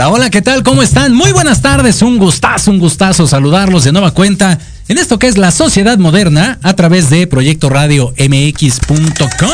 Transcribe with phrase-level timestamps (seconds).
[0.00, 0.62] Hola, hola, ¿qué tal?
[0.62, 1.12] ¿Cómo están?
[1.12, 5.36] Muy buenas tardes, un gustazo, un gustazo saludarlos de nueva cuenta en esto que es
[5.36, 9.50] la sociedad moderna a través de Proyecto Radio MX.com,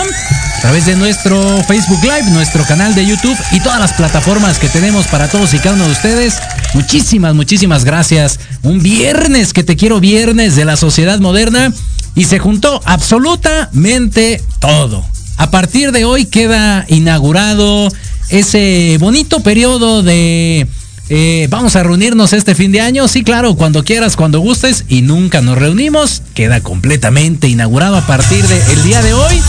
[0.56, 1.36] a través de nuestro
[1.66, 5.58] Facebook Live, nuestro canal de YouTube y todas las plataformas que tenemos para todos y
[5.58, 6.34] cada uno de ustedes.
[6.74, 8.38] Muchísimas, muchísimas gracias.
[8.62, 11.72] Un viernes que te quiero viernes de la sociedad moderna
[12.14, 15.04] y se juntó absolutamente todo.
[15.38, 17.88] A partir de hoy queda inaugurado
[18.28, 20.66] ese bonito periodo de
[21.08, 23.06] eh, vamos a reunirnos este fin de año.
[23.08, 26.22] Sí, claro, cuando quieras, cuando gustes y nunca nos reunimos.
[26.34, 29.40] Queda completamente inaugurado a partir del día de hoy.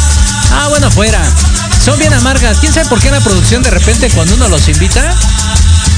[0.52, 1.20] Ah, bueno, fuera.
[1.84, 2.60] Son bien amargas.
[2.60, 5.16] ¿Quién sabe por qué la producción de repente cuando uno los invita,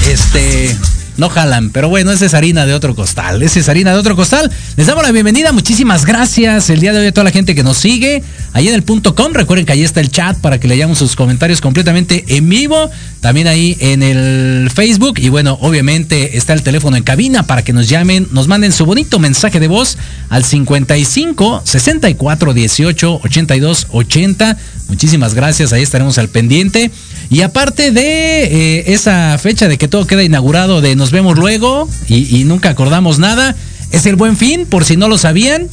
[0.07, 0.77] este,
[1.19, 1.69] no jalan.
[1.69, 3.43] Pero bueno, esa es harina de otro costal.
[3.43, 4.51] Esa es harina de otro costal.
[4.77, 5.51] Les damos la bienvenida.
[5.51, 8.23] Muchísimas gracias el día de hoy a toda la gente que nos sigue.
[8.53, 9.33] Ahí en el punto com.
[9.33, 12.89] Recuerden que ahí está el chat para que leamos sus comentarios completamente en vivo.
[13.21, 15.19] También ahí en el Facebook.
[15.19, 18.85] Y bueno, obviamente está el teléfono en cabina para que nos llamen, nos manden su
[18.85, 19.97] bonito mensaje de voz
[20.29, 24.57] al 55 64 18 82 80.
[24.88, 25.73] Muchísimas gracias.
[25.73, 26.91] Ahí estaremos al pendiente.
[27.29, 31.88] Y aparte de eh, esa fecha de que todo queda inaugurado de nos vemos luego
[32.07, 33.55] y, y, nunca acordamos nada,
[33.91, 35.69] es el buen fin, por si no lo sabían.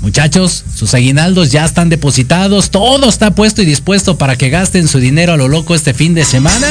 [0.00, 4.98] Muchachos, sus aguinaldos ya están depositados, todo está puesto y dispuesto para que gasten su
[4.98, 6.66] dinero a lo loco este fin de semana.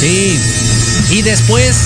[0.00, 0.38] Sí.
[1.10, 1.76] Y después,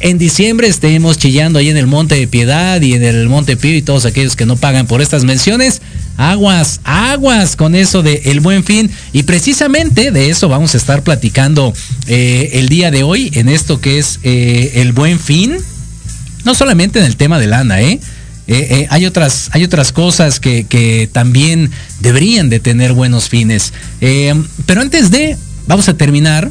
[0.00, 3.76] en diciembre, estemos chillando ahí en el Monte de Piedad y en el Monte Pío
[3.76, 5.80] y todos aquellos que no pagan por estas menciones.
[6.18, 8.90] Aguas, aguas con eso de el buen fin.
[9.12, 11.72] Y precisamente de eso vamos a estar platicando
[12.08, 15.56] eh, el día de hoy en esto que es eh, el buen fin.
[16.44, 18.00] No solamente en el tema de lana, ¿eh?
[18.48, 21.70] Eh, hay, otras, hay otras cosas que, también
[22.00, 23.72] deberían de tener buenos fines.
[24.00, 25.36] Pero antes de,
[25.68, 26.50] vamos a terminar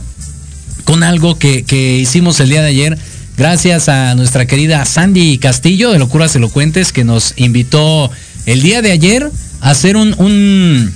[0.85, 2.97] con algo que, que, hicimos el día de ayer.
[3.35, 8.09] Gracias a nuestra querida Sandy Castillo de Locuras Elocuentes que nos invitó
[8.45, 9.29] el día de ayer
[9.61, 10.93] hacer un, un,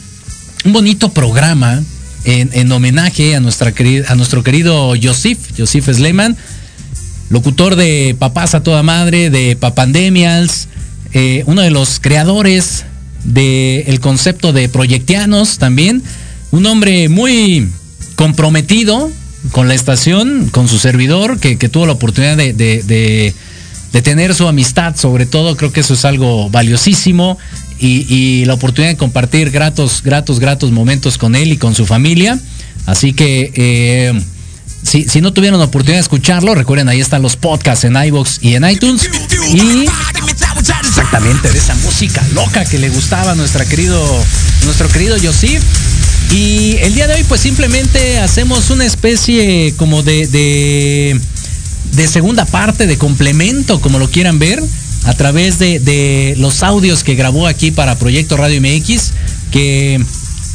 [0.65, 1.81] un bonito programa
[2.23, 3.73] en, en, homenaje a, nuestra
[4.07, 6.37] a nuestro querido Josif, Josif Sleiman,
[7.29, 10.67] locutor de Papás a toda madre, de Papandemials,
[11.13, 12.85] eh, uno de los creadores
[13.23, 16.03] del el concepto de proyectianos también,
[16.51, 17.69] un hombre muy
[18.15, 19.11] comprometido
[19.51, 23.33] con la estación, con su servidor, que, tuvo la oportunidad de, de,
[23.91, 27.37] de, tener su amistad, sobre todo, creo que eso es algo valiosísimo,
[27.81, 31.85] y, y, la oportunidad de compartir gratos, gratos, gratos momentos con él y con su
[31.85, 32.39] familia.
[32.85, 34.21] Así que eh,
[34.83, 38.39] si, si, no tuvieron la oportunidad de escucharlo, recuerden, ahí están los podcasts en iVoox
[38.41, 39.09] y en iTunes.
[39.53, 39.85] Y
[40.81, 43.99] exactamente de esa música loca que le gustaba a nuestra querido,
[44.65, 45.61] nuestro querido Josif.
[46.31, 52.87] Y el día de hoy, pues simplemente hacemos una especie como de, de segunda parte,
[52.87, 54.63] de complemento, como lo quieran ver,
[55.03, 59.13] a través de, de los audios que grabó aquí para Proyecto Radio MX,
[59.51, 60.03] que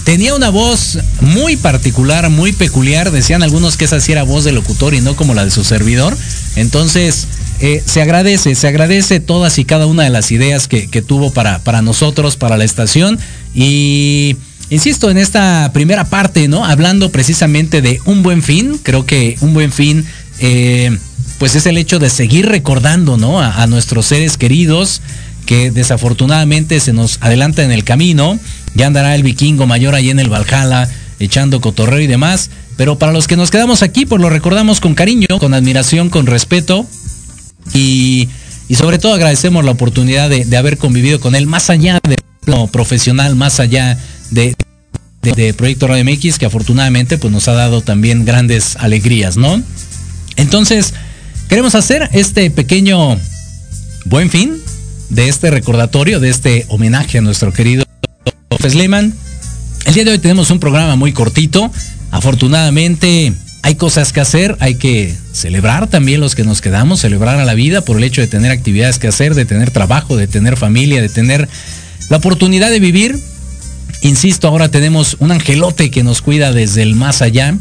[0.04, 3.10] tenía una voz muy particular, muy peculiar.
[3.10, 5.64] Decían algunos que esa sí era voz de locutor y no como la de su
[5.64, 6.16] servidor.
[6.54, 7.26] Entonces,
[7.60, 11.32] eh, se agradece, se agradece todas y cada una de las ideas que, que tuvo
[11.32, 13.18] para, para, nosotros, para la estación.
[13.52, 14.36] Y
[14.70, 16.64] insisto, en esta primera parte, ¿no?
[16.64, 20.04] Hablando precisamente de un buen fin, creo que un buen fin,
[20.38, 20.96] eh,
[21.38, 23.40] pues es el hecho de seguir recordando, ¿no?
[23.40, 25.02] A, nuestros seres queridos
[25.44, 28.38] que desafortunadamente se nos adelanta en el camino.
[28.74, 30.88] Ya andará el vikingo mayor ahí en el Valhalla,
[31.20, 32.50] echando cotorreo y demás.
[32.76, 36.26] Pero para los que nos quedamos aquí, pues lo recordamos con cariño, con admiración, con
[36.26, 36.86] respeto.
[37.74, 38.28] Y,
[38.74, 42.16] sobre todo agradecemos la oportunidad de, haber convivido con él más allá de
[42.46, 43.98] lo profesional, más allá
[44.30, 44.56] de,
[45.22, 49.62] de, Proyecto Radio MX, que afortunadamente pues nos ha dado también grandes alegrías, ¿no?
[50.36, 50.92] Entonces,
[51.48, 53.18] queremos hacer este pequeño
[54.04, 54.60] buen fin
[55.10, 57.84] de este recordatorio, de este homenaje a nuestro querido
[58.74, 59.14] Lehman.
[59.84, 61.70] El día de hoy tenemos un programa muy cortito.
[62.10, 67.44] Afortunadamente hay cosas que hacer, hay que celebrar también los que nos quedamos, celebrar a
[67.44, 70.56] la vida por el hecho de tener actividades que hacer, de tener trabajo, de tener
[70.56, 71.48] familia, de tener
[72.08, 73.18] la oportunidad de vivir.
[74.02, 77.54] Insisto, ahora tenemos un angelote que nos cuida desde el más allá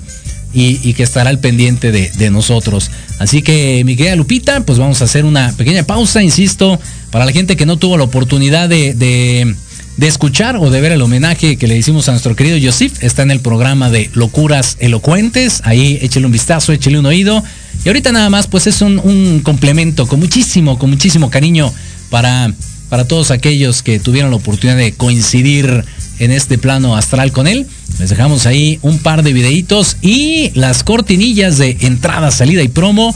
[0.56, 2.90] y, que estará al pendiente de, nosotros.
[3.20, 6.80] Así que, mi querida Lupita, pues vamos a hacer una pequeña pausa, insisto,
[7.12, 11.02] para la gente que no tuvo la oportunidad de, de, escuchar o de ver el
[11.02, 13.04] homenaje que le hicimos a nuestro querido Yosif.
[13.04, 15.62] Está en el programa de Locuras Elocuentes.
[15.66, 17.44] Ahí échele un vistazo, échele un oído.
[17.84, 21.74] Y ahorita nada más, pues es un, un complemento con muchísimo, con muchísimo cariño
[22.10, 22.54] para,
[22.90, 25.84] para todos aquellos que tuvieron la oportunidad de coincidir
[26.20, 27.66] en este plano astral con él.
[28.00, 33.16] Les dejamos ahí un par de videitos y las cortinillas de entrada, salida y promo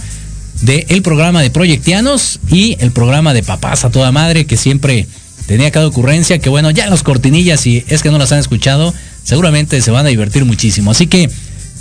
[0.61, 5.07] del el programa de Proyectianos y el programa de Papás a toda madre que siempre
[5.45, 8.93] tenía cada ocurrencia que bueno, ya las cortinillas si es que no las han escuchado,
[9.23, 10.91] seguramente se van a divertir muchísimo.
[10.91, 11.29] Así que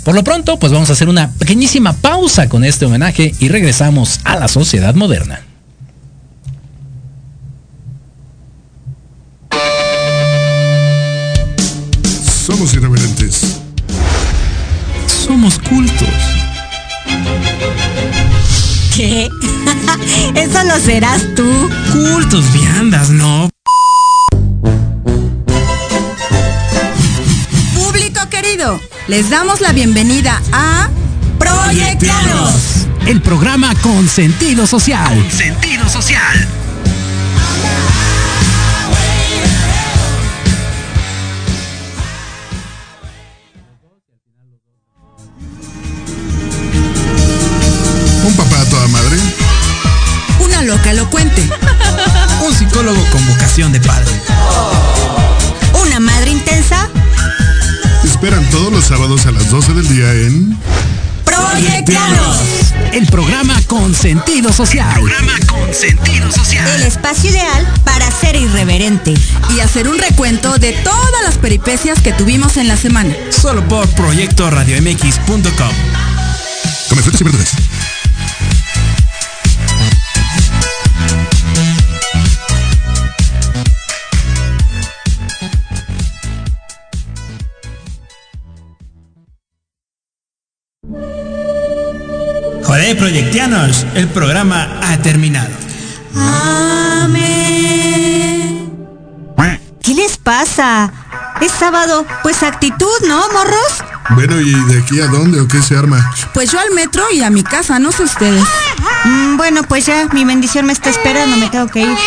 [0.03, 4.21] por lo pronto, pues vamos a hacer una pequeñísima pausa con este homenaje y regresamos
[4.23, 5.48] a la sociedad moderna.
[12.49, 13.59] Somos irreverentes.
[15.05, 16.07] Somos cultos.
[18.95, 19.29] ¿Qué?
[20.33, 21.45] Eso lo serás tú.
[21.93, 23.51] Cultos, viandas, ¿no?
[27.75, 30.89] Público querido, les damos la bienvenida a
[31.37, 32.87] Proyectanos.
[33.05, 35.07] El programa con sentido social.
[35.07, 36.58] Con sentido social.
[53.49, 54.11] Vocación de padre.
[55.81, 56.87] Una madre intensa.
[58.03, 60.57] Esperan todos los sábados a las 12 del día en
[61.25, 62.37] Proyectanos.
[62.93, 64.87] El programa con sentido social.
[64.89, 66.69] El programa con sentido social.
[66.75, 69.15] El espacio ideal para ser irreverente
[69.55, 73.15] y hacer un recuento de todas las peripecias que tuvimos en la semana.
[73.31, 75.73] Solo por Proyecto RadioMX.com.
[76.89, 77.68] Come frutas y verduras.
[92.99, 95.49] Proyectianos, el programa ha terminado.
[96.15, 97.19] Amén.
[99.81, 100.91] ¿Qué les pasa?
[101.41, 103.83] Es sábado, pues actitud, ¿no, morros?
[104.09, 106.11] Bueno, ¿y de aquí a dónde o qué se arma?
[106.33, 108.43] Pues yo al metro y a mi casa, no sé ustedes.
[109.05, 111.97] Mm, bueno, pues ya, mi bendición me está esperando, me tengo que ir.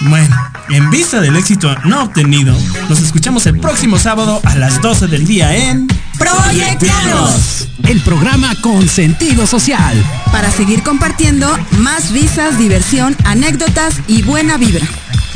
[0.00, 0.36] Bueno,
[0.70, 5.26] en vista del éxito no obtenido, nos escuchamos el próximo sábado a las 12 del
[5.26, 5.86] día en
[6.18, 7.68] Proyectanos.
[7.84, 9.96] El programa con sentido social.
[10.30, 14.86] Para seguir compartiendo más risas, diversión, anécdotas y buena vibra.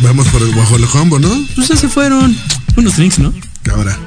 [0.00, 1.30] Vamos por el Guajolojombo, ¿no?
[1.54, 2.36] Pues ya se fueron.
[2.76, 3.32] Unos drinks, ¿no?
[3.62, 3.98] Cámara.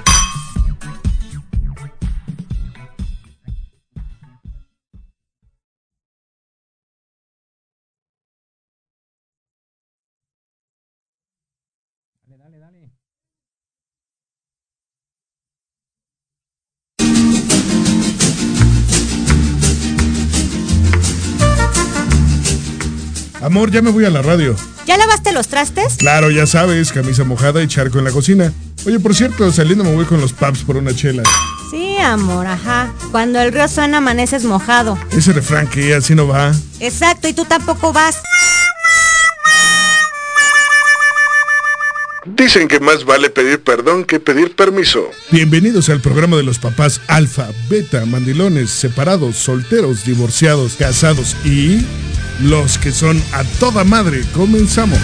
[23.50, 24.56] Amor, ya me voy a la radio.
[24.86, 25.96] ¿Ya lavaste los trastes?
[25.96, 28.54] Claro, ya sabes, camisa mojada y charco en la cocina.
[28.86, 31.24] Oye, por cierto, saliendo me voy con los pubs por una chela.
[31.72, 32.94] Sí, amor, ajá.
[33.10, 35.00] Cuando el río suena amaneces mojado.
[35.12, 36.54] Ese refrán que así no va.
[36.80, 38.18] Exacto, y tú tampoco vas.
[42.36, 45.10] Dicen que más vale pedir perdón que pedir permiso.
[45.32, 51.86] Bienvenidos al programa de los papás alfa, beta, mandilones, separados, solteros, divorciados, casados y
[52.42, 54.22] los que son a toda madre.
[54.34, 55.00] Comenzamos.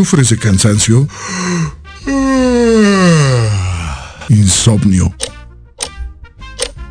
[0.00, 1.06] ¿Sufres de cansancio?
[4.30, 5.14] insomnio.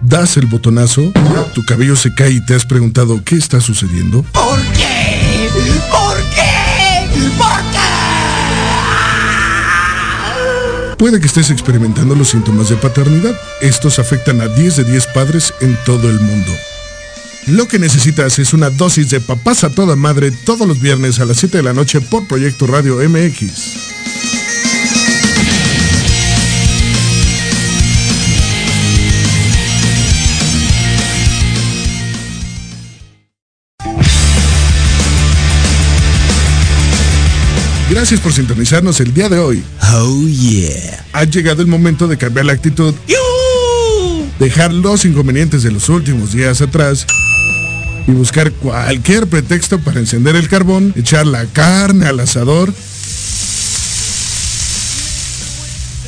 [0.03, 1.11] Das el botonazo,
[1.55, 4.21] tu cabello se cae y te has preguntado qué está sucediendo.
[4.31, 5.49] ¿Por qué?
[5.89, 7.09] ¿Por qué?
[7.35, 7.89] ¿Por qué?
[10.99, 13.35] Puede que estés experimentando los síntomas de paternidad.
[13.59, 16.51] Estos afectan a 10 de 10 padres en todo el mundo.
[17.51, 21.25] Lo que necesitas es una dosis de papás a toda madre todos los viernes a
[21.25, 23.89] las 7 de la noche por Proyecto Radio MX.
[37.89, 39.63] Gracias por sintonizarnos el día de hoy.
[39.95, 41.03] Oh yeah.
[41.13, 42.93] Ha llegado el momento de cambiar la actitud.
[44.37, 47.07] Dejar los inconvenientes de los últimos días atrás
[48.09, 52.73] y buscar cualquier pretexto para encender el carbón, echar la carne al asador,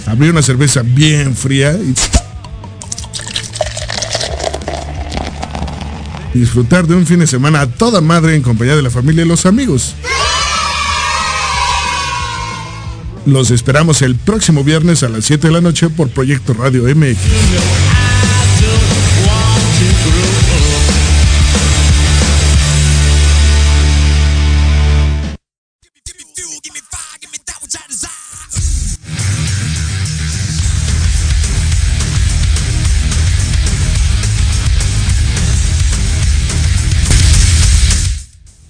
[0.08, 1.78] abrir una cerveza bien fría
[6.34, 9.24] y disfrutar de un fin de semana a toda madre en compañía de la familia
[9.24, 9.94] y los amigos.
[13.28, 17.91] Los esperamos el próximo viernes a las 7 de la noche por Proyecto Radio MX.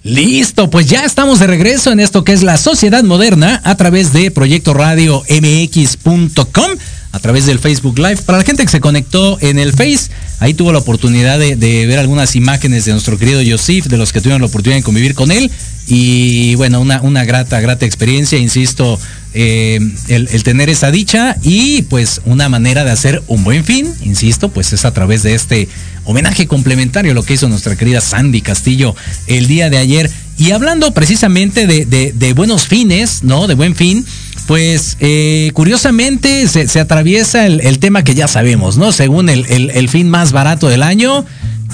[0.04, 4.12] Listo, pues ya estamos de regreso en esto que es la sociedad moderna a través
[4.12, 6.70] de Proyecto Radio MX.com,
[7.12, 8.16] a través del Facebook Live.
[8.26, 10.10] Para la gente que se conectó en el Face,
[10.40, 14.20] ahí tuvo la oportunidad de, ver algunas imágenes de nuestro querido Yosif, de los que
[14.20, 15.52] tuvieron la oportunidad de convivir con él.
[15.86, 18.98] Y bueno, una, una grata, grata experiencia, insisto,
[19.34, 24.50] eh, el, tener esa dicha y pues una manera de hacer un buen fin, insisto,
[24.50, 25.68] pues es a través de este
[26.04, 28.94] homenaje complementario lo que hizo nuestra querida Sandy Castillo
[29.26, 30.10] el día de ayer.
[30.38, 33.46] Y hablando precisamente de, buenos fines, ¿no?
[33.46, 34.04] De buen fin.
[34.46, 38.92] Pues eh, curiosamente se, atraviesa el, tema que ya sabemos, ¿no?
[38.92, 41.24] Según el, el, fin más barato del año,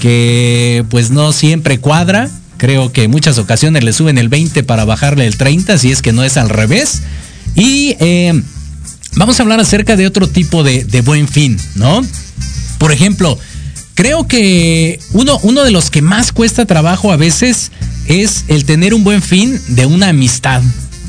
[0.01, 2.29] que pues no siempre cuadra.
[2.59, 6.03] Creo que en muchas ocasiones le suben el 20 para bajarle el 30, si es
[6.03, 7.03] que no es al revés.
[7.59, 8.41] Y eh,
[9.17, 12.01] vamos a hablar acerca de otro tipo de, de buen fin, ¿no?
[12.79, 13.39] Por ejemplo,
[13.99, 17.73] Creo que uno, uno de los que más cuesta trabajo a veces
[18.07, 20.63] es el tener un buen fin de una amistad,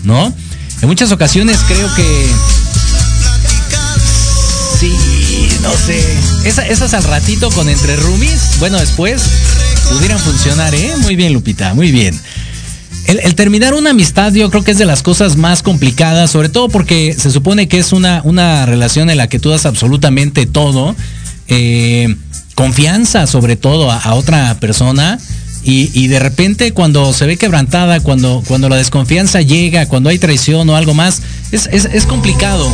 [0.04, 0.34] ¿no?
[0.82, 2.30] En muchas ocasiones creo que...
[4.80, 4.92] Sí,
[5.62, 6.04] no sé.
[6.68, 9.22] esas al ratito con entre roomies, bueno, después
[9.92, 10.92] pudieran funcionar, ¿eh?
[10.98, 12.20] Muy bien, Lupita, muy bien.
[13.10, 16.70] El, terminar una amistad yo creo que es de las cosas más complicadas, sobre todo
[16.70, 20.96] porque se supone que es una, una relación en la que tú das absolutamente todo.
[21.48, 22.16] Eh,
[22.60, 25.18] confianza sobre todo a, otra persona
[25.64, 30.70] y, de repente cuando se ve quebrantada, cuando, cuando la desconfianza llega, cuando hay traición
[30.70, 31.22] o algo más,
[31.54, 32.70] es, es, complicado.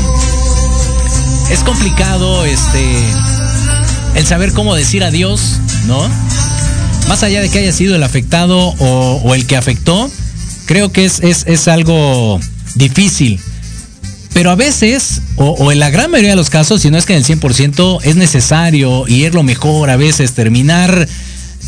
[1.51, 2.83] Es complicado este
[4.15, 6.09] el saber cómo decir adiós, ¿no?
[7.07, 10.09] Más allá de que haya sido el afectado o, el que afectó,
[10.65, 12.39] creo que es, es, es algo
[12.75, 13.39] difícil.
[14.35, 17.13] Pero a veces, o, en la gran mayoría de los casos, si no es que
[17.15, 21.07] en el 100%, es necesario y es lo mejor a veces terminar,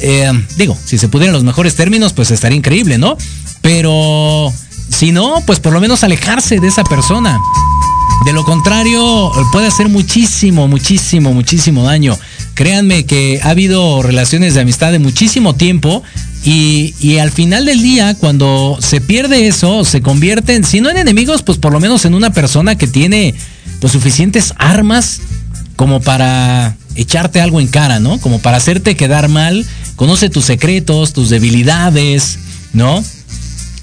[0.01, 3.17] eh, digo, si se pudieran los mejores términos, pues estaría increíble, ¿no?
[3.61, 4.51] Pero
[4.89, 7.39] si no, pues por lo menos alejarse de esa persona.
[8.25, 12.17] De lo contrario, puede hacer muchísimo, muchísimo, muchísimo daño.
[12.53, 16.03] Créanme que ha habido relaciones de amistad de muchísimo tiempo
[16.49, 21.43] y, al final del día, cuando se pierde eso, se convierten, si no en enemigos,
[21.43, 23.35] pues por lo menos en una persona que tiene
[23.81, 25.19] pues, suficientes armas
[25.75, 28.17] como para echarte algo en cara, ¿no?
[28.19, 29.65] Como para hacerte quedar mal,
[29.97, 32.39] conoce tus secretos, tus debilidades,
[32.71, 33.03] ¿no?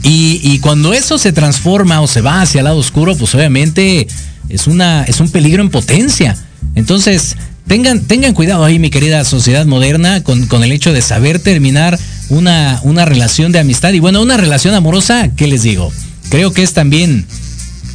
[0.02, 4.08] Y, y, cuando eso se transforma o se va hacia el lado oscuro, pues obviamente
[4.48, 6.34] es, una, es un peligro en potencia.
[6.74, 11.40] Entonces, tengan, tengan cuidado ahí, mi querida sociedad moderna, con, con el hecho de saber
[11.40, 15.92] terminar una, una relación de amistad y bueno, una relación amorosa, ¿qué les digo?
[16.30, 17.26] Creo que es también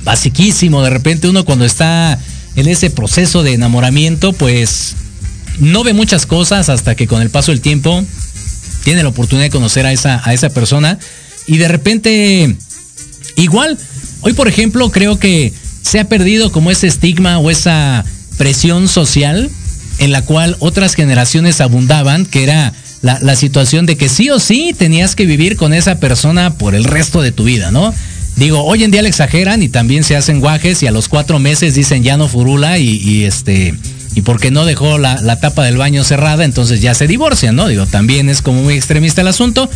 [0.03, 0.81] basiquísimo.
[0.83, 2.17] De repente uno cuando está
[2.55, 4.95] en ese proceso de enamoramiento, pues
[5.59, 8.03] no ve muchas cosas hasta que con el paso del tiempo
[8.83, 10.97] tiene la oportunidad de conocer a esa, a esa persona
[11.47, 12.55] y de repente
[13.35, 13.77] igual,
[14.21, 18.05] hoy por ejemplo creo que se ha perdido como ese estigma o esa
[18.37, 19.49] presión social
[19.97, 24.75] en la cual otras generaciones abundaban, que era la, situación de que sí o sí
[24.77, 27.93] tenías que vivir con esa persona por el resto de tu vida, ¿no?
[28.35, 31.39] digo, hoy en día le exageran y también se hacen guajes y a los cuatro
[31.39, 33.75] meses dicen ya no furula y, este
[34.15, 37.67] y porque no dejó la, la, tapa del baño cerrada, entonces ya se divorcian, ¿no?
[37.67, 39.69] Digo, también es como muy extremista el asunto,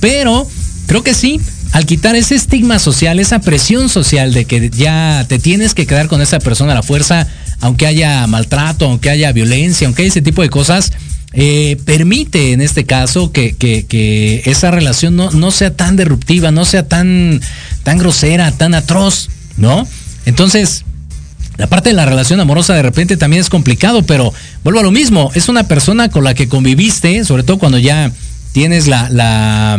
[0.00, 0.46] pero
[0.86, 1.40] creo que sí,
[1.72, 6.08] al quitar ese estigma social, esa presión social de que ya te tienes que quedar
[6.08, 7.26] con esa persona a la fuerza,
[7.60, 10.92] aunque haya maltrato, aunque haya violencia, aunque haya ese tipo de cosas,
[11.32, 16.64] eh, permite en este caso que, que, esa relación no, no, sea tan disruptiva, no
[16.64, 17.40] sea tan,
[17.82, 19.86] tan grosera, tan atroz, ¿no?
[20.26, 20.84] Entonces,
[21.56, 24.32] la parte de la relación amorosa de repente también es complicado, pero
[24.64, 28.10] vuelvo a lo mismo, es una persona con la que conviviste, sobre todo cuando ya
[28.52, 29.78] tienes la, la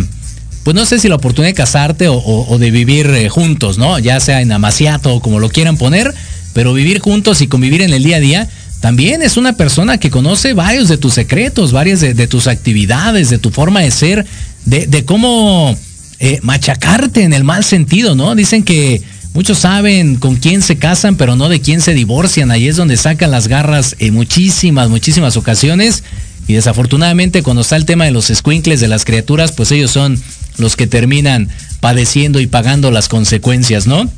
[0.63, 3.97] pues no sé si la oportunidad de casarte o, de vivir eh, juntos, ¿no?
[3.99, 6.13] Ya sea en amaciato o como lo quieran poner,
[6.53, 8.49] pero vivir juntos y convivir en el día a día,
[8.81, 13.37] también es una persona que conoce varios de tus secretos, varias de, tus actividades, de
[13.37, 14.25] tu forma de ser,
[14.65, 15.77] de, cómo
[16.19, 18.33] eh, machacarte en el mal sentido, ¿no?
[18.33, 19.03] Dicen que
[19.35, 22.49] muchos saben con quién se casan, pero no de quién se divorcian.
[22.49, 26.03] Ahí es donde sacan las garras en muchísimas, muchísimas ocasiones.
[26.47, 30.19] Y desafortunadamente cuando está el tema de los squinkles de las criaturas, pues ellos son
[30.57, 31.49] los que terminan
[31.81, 34.09] padeciendo y pagando las consecuencias, ¿no?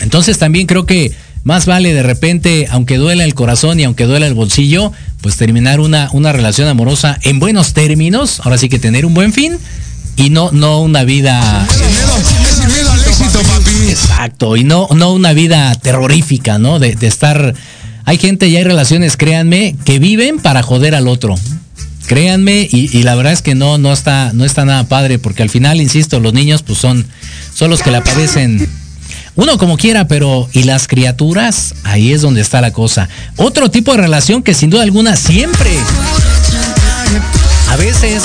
[0.00, 1.12] Entonces también creo que
[1.44, 5.80] más vale de repente, aunque duela el corazón y aunque duela el bolsillo, pues terminar
[5.80, 9.58] una, una relación amorosa en buenos términos, ahora sí que tener un buen fin
[10.16, 11.66] y no, no una vida...
[13.88, 16.78] Exacto, y no, no una vida terrorífica, ¿no?
[16.78, 17.54] De, estar...
[18.04, 21.36] Hay gente y hay relaciones, créanme, que viven para joder al otro.
[22.06, 25.50] Créanme, y, la verdad es que no, no está, no está nada padre, porque al
[25.50, 27.06] final, insisto, los niños pues son,
[27.54, 28.68] son los que la padecen
[29.34, 31.74] uno como quiera, pero ¿y las criaturas?
[31.84, 33.08] Ahí es donde está la cosa.
[33.36, 35.70] Otro tipo de relación que sin duda alguna siempre,
[37.70, 38.22] a veces,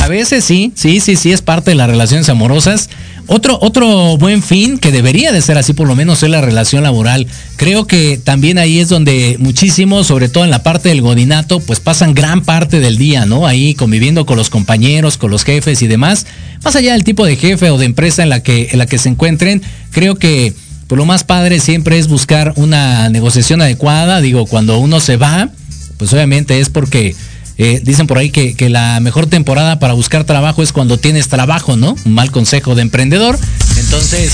[0.00, 2.88] a veces sí, sí, sí, sí es parte de las relaciones amorosas.
[3.32, 6.82] Otro, otro buen fin que debería de ser así por lo menos es la relación
[6.82, 7.28] laboral.
[7.54, 11.78] Creo que también ahí es donde muchísimos, sobre todo en la parte del godinato, pues
[11.78, 13.46] pasan gran parte del día, ¿no?
[13.46, 16.26] Ahí conviviendo con los compañeros, con los jefes y demás.
[16.64, 18.98] Más allá del tipo de jefe o de empresa en la que, en la que
[18.98, 19.62] se encuentren,
[19.92, 20.52] creo que
[20.88, 24.20] pues lo más padre siempre es buscar una negociación adecuada.
[24.20, 25.50] Digo, cuando uno se va,
[25.98, 27.14] pues obviamente es porque
[27.62, 31.76] eh, dicen por ahí que, la mejor temporada para buscar trabajo es cuando tienes trabajo,
[31.76, 31.94] ¿no?
[32.06, 33.38] Un mal consejo de emprendedor.
[33.76, 34.32] Entonces,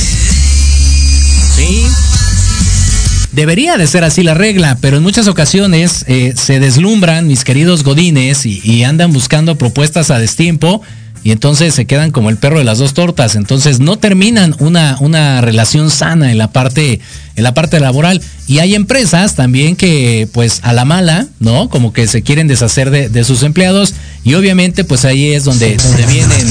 [1.56, 1.82] sí.
[3.32, 7.82] Debería de ser así la regla, pero en muchas ocasiones eh, se deslumbran mis queridos
[7.82, 10.82] godines y andan buscando propuestas a destiempo
[11.26, 13.34] y entonces se quedan como el perro de las dos tortas.
[13.34, 17.00] Entonces no terminan una, una relación sana en la parte,
[17.34, 18.22] en la parte laboral.
[18.46, 21.68] Y hay empresas también que, pues, a la mala, ¿no?
[21.68, 23.94] Como que se quieren deshacer de, sus empleados.
[24.22, 26.46] Y obviamente, pues ahí es donde, donde vienen.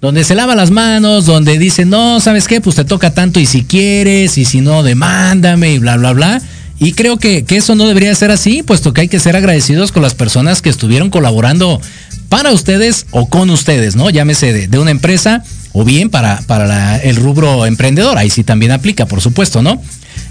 [0.00, 2.60] Donde se lava las manos, donde dicen, no, ¿sabes qué?
[2.60, 6.42] Pues te toca tanto y si quieres, y si no, demándame y bla, bla, bla.
[6.80, 9.90] Y creo que, que, eso no debería ser así, puesto que hay que ser agradecidos
[9.90, 11.80] con las personas que estuvieron colaborando
[12.28, 14.10] para ustedes o con ustedes, ¿no?
[14.10, 18.18] Llámese de, una empresa o bien para, para el rubro emprendedor.
[18.18, 19.80] Ahí sí también aplica, por supuesto, ¿no?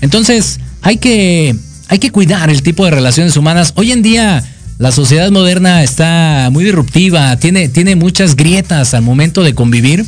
[0.02, 1.56] Entonces, hay que,
[1.88, 3.74] hay que cuidar el tipo de relaciones humanas.
[3.76, 4.44] Hoy en día,
[4.78, 10.06] la sociedad moderna está muy disruptiva, tiene, tiene muchas grietas al momento de convivir,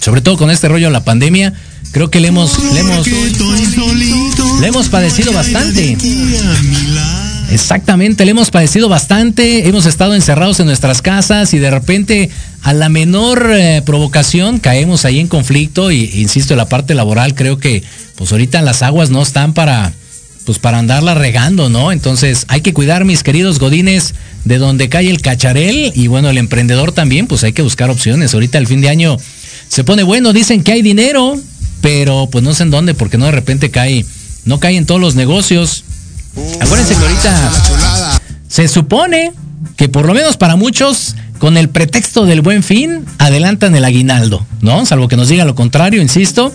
[0.00, 1.54] sobre todo con este rollo de la pandemia.
[1.92, 3.06] Creo que le hemos, le hemos,
[4.60, 5.96] le hemos padecido bastante.
[7.50, 12.30] Exactamente, le hemos padecido bastante, hemos estado encerrados en nuestras casas y de repente
[12.62, 17.58] a la menor eh, provocación caemos ahí en conflicto y insisto, la parte laboral creo
[17.58, 17.84] que
[18.16, 19.92] pues ahorita las aguas no están para
[20.44, 21.90] pues para andarla regando, ¿no?
[21.90, 26.38] Entonces hay que cuidar, mis queridos godines, de donde cae el cacharel y bueno, el
[26.38, 28.34] emprendedor también, pues hay que buscar opciones.
[28.34, 29.16] Ahorita el fin de año
[29.68, 31.40] se pone bueno, dicen que hay dinero,
[31.84, 34.06] pero pues no sé en dónde, porque no de repente cae,
[34.46, 35.84] no cae en todos los negocios.
[36.58, 39.32] Acuérdense que ahorita se supone
[39.76, 44.46] que por lo menos para muchos, con el pretexto del buen fin, adelantan el aguinaldo,
[44.62, 44.86] ¿no?
[44.86, 46.54] Salvo que nos diga lo contrario, insisto.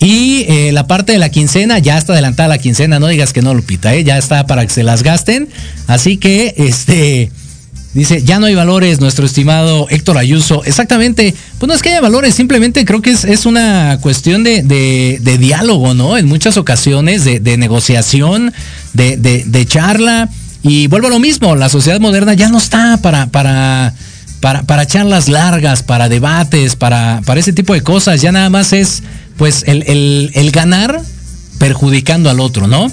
[0.00, 3.42] Y eh, la parte de la quincena, ya está adelantada la quincena, no digas que
[3.42, 4.02] no, Lupita, ¿eh?
[4.02, 5.48] ya está para que se las gasten.
[5.86, 7.30] Así que, este,
[7.96, 10.62] Dice, ya no hay valores, nuestro estimado Héctor Ayuso.
[10.66, 15.94] Exactamente, pues no es que haya valores, simplemente creo que es, una cuestión de, diálogo,
[15.94, 16.18] ¿no?
[16.18, 18.52] En muchas ocasiones, de, negociación,
[18.92, 20.28] de, charla.
[20.62, 23.94] Y vuelvo a lo mismo, la sociedad moderna ya no está para, para,
[24.40, 28.20] para, para charlas largas, para debates, para, para ese tipo de cosas.
[28.20, 29.04] Ya nada más es,
[29.38, 31.00] pues, el, el ganar
[31.58, 32.92] perjudicando al otro, ¿no?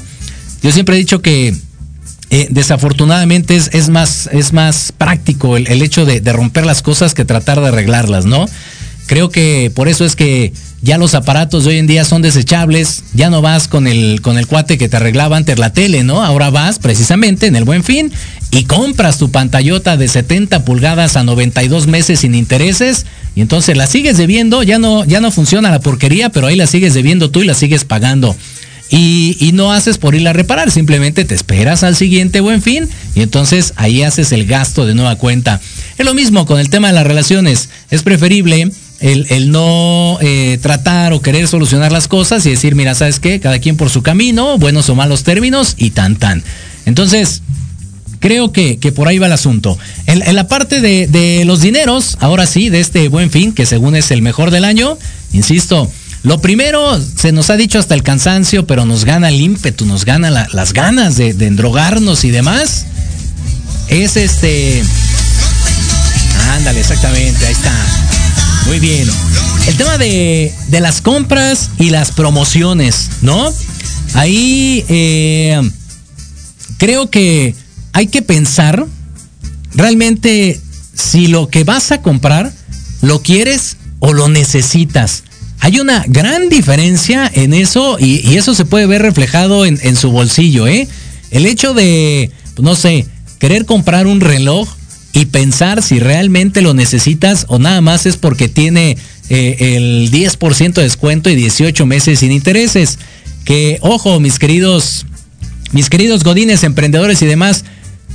[0.61, 1.53] Yo siempre he dicho que
[2.29, 7.25] eh, desafortunadamente es, es, más, es más práctico el, hecho de, romper las cosas que
[7.25, 8.45] tratar de arreglarlas, ¿no?
[9.05, 13.03] Creo que por eso es que ya los aparatos de hoy en día son desechables,
[13.13, 16.23] ya no vas con el, con el cuate que te arreglaba antes la tele, ¿no?
[16.23, 18.11] Ahora vas precisamente en el buen fin
[18.51, 23.05] y compras tu pantallota de 70 pulgadas a 92 meses sin intereses
[23.35, 26.67] y entonces la sigues debiendo, ya no, ya no funciona la porquería, pero ahí la
[26.67, 28.35] sigues debiendo tú y la sigues pagando.
[28.89, 33.21] Y, no haces por irla a reparar, simplemente te esperas al siguiente buen fin y
[33.21, 35.59] entonces ahí haces el gasto de nueva cuenta.
[35.97, 37.69] Es lo mismo con el tema de las relaciones.
[37.89, 43.19] Es preferible el, no eh, tratar o querer solucionar las cosas y decir, mira, ¿sabes
[43.19, 43.39] qué?
[43.39, 46.43] Cada quien por su camino, buenos o malos términos y tan tan.
[46.85, 47.41] Entonces,
[48.19, 49.77] creo que, que por ahí va el asunto.
[50.05, 53.95] En, la parte de, de, los dineros, ahora sí, de este buen fin, que según
[53.95, 54.97] es el mejor del año,
[55.33, 55.91] insisto,
[56.23, 60.05] lo primero se nos ha dicho hasta el cansancio, pero nos gana el ímpetu, nos
[60.05, 62.85] gana las ganas de, endrogarnos y demás.
[63.89, 64.81] Es este...
[66.51, 67.73] Ándale, exactamente, ahí está.
[68.67, 69.09] Muy bien.
[69.67, 73.51] El tema de, las compras y las promociones, ¿no?
[74.13, 75.61] Ahí eh,
[76.77, 77.53] creo que
[77.91, 78.85] hay que pensar
[79.73, 80.61] realmente
[80.93, 82.53] si lo que vas a comprar
[83.01, 85.23] lo quieres o lo necesitas.
[85.63, 90.67] Hay una gran diferencia en eso y, eso se puede ver reflejado en, su bolsillo,
[90.67, 90.89] ¿eh?
[91.31, 93.07] El hecho de, no sé,
[93.39, 94.67] querer comprar un reloj
[95.13, 98.97] y pensar si realmente lo necesitas o nada más es porque tiene
[99.29, 102.99] eh, el 10% de descuento y 18 meses sin intereses.
[103.45, 105.05] Que, ojo, mis queridos,
[105.71, 107.63] mis queridos godines, emprendedores y demás,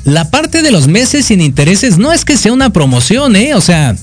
[0.04, 3.54] la parte de los meses sin intereses no es que sea una promoción, ¿eh?
[3.54, 3.96] O sea,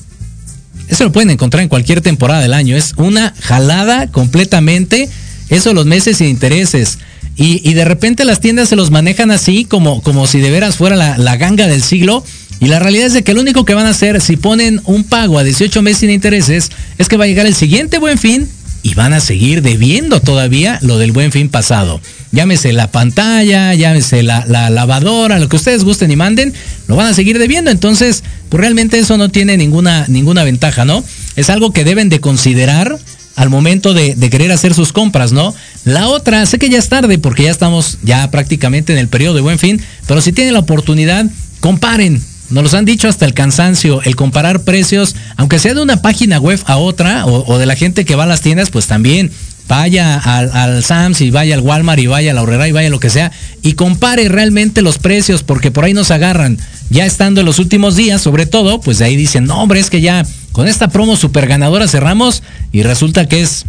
[0.88, 2.76] eso lo pueden encontrar en cualquier temporada del año.
[2.76, 5.10] Es una jalada completamente.
[5.50, 7.00] Eso los meses sin intereses.
[7.38, 10.96] Y, de repente las tiendas se los manejan así como, como si de veras fuera
[10.96, 12.24] la, la ganga del siglo
[12.62, 15.04] y la realidad es de que lo único que van a hacer si ponen un
[15.04, 18.48] pago a 18 meses sin intereses es que va a llegar el siguiente buen fin
[18.84, 22.00] y van a seguir debiendo todavía lo del buen fin pasado.
[22.36, 26.54] Llámese la pantalla, llámese la, lavadora, lo que ustedes gusten y manden,
[26.88, 27.72] lo van a seguir debiendo.
[27.72, 31.02] Entonces, pues realmente eso no tiene ninguna, ninguna ventaja, ¿no?
[31.38, 33.00] Es algo que deben de considerar
[33.38, 35.56] al momento de, de, querer hacer sus compras, ¿no?
[35.86, 39.36] La otra, sé que ya es tarde porque ya estamos ya prácticamente en el periodo
[39.36, 41.26] de buen fin, pero si tienen la oportunidad,
[41.62, 46.02] comparen, nos los han dicho hasta el cansancio, el comparar precios, aunque sea de una
[46.02, 49.32] página web a otra, o, de la gente que va a las tiendas, pues también
[49.68, 53.00] vaya al, Sams y vaya al Walmart y vaya a la Horrera y vaya lo
[53.00, 56.58] que sea, y compare realmente los precios, porque por ahí nos agarran.
[56.90, 59.90] Ya estando en los últimos días, sobre todo, pues de ahí dicen, no hombre, es
[59.90, 63.66] que ya con esta promo super ganadora cerramos y resulta que es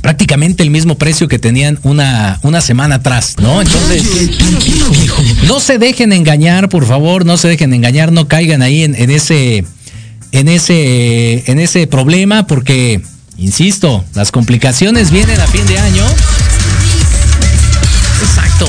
[0.00, 3.60] prácticamente el mismo precio que tenían una, una semana atrás, ¿no?
[3.60, 4.04] Entonces,
[5.46, 9.64] no se dejen engañar, por favor, no se dejen engañar, no caigan ahí en, ese,
[10.32, 13.02] en ese, en ese problema, porque,
[13.38, 16.04] insisto, las complicaciones vienen a fin de año.
[18.22, 18.66] Exacto.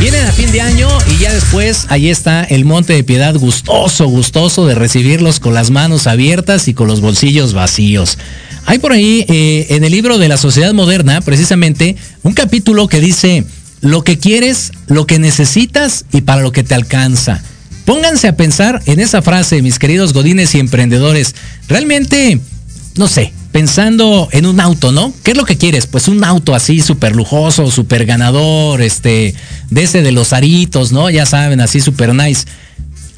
[0.00, 4.06] Vienen a fin de año y ya después ahí está el Monte de Piedad gustoso,
[4.06, 8.18] gustoso de recibirlos con las manos abiertas y con los bolsillos vacíos.
[8.66, 13.00] Hay por ahí eh, en el libro de la sociedad moderna, precisamente, un capítulo que
[13.00, 13.44] dice
[13.80, 17.42] lo que quieres, lo que necesitas y para lo que te alcanza.
[17.84, 21.34] Pónganse a pensar en esa frase, mis queridos godines y emprendedores.
[21.68, 22.40] Realmente,
[22.96, 25.12] no sé, pensando en un auto, ¿no?
[25.22, 25.86] ¿Qué es lo que quieres?
[25.86, 29.34] Pues un auto así súper lujoso, súper ganador, este,
[29.70, 31.10] de ese de los aritos, ¿no?
[31.10, 32.44] Ya saben, así súper nice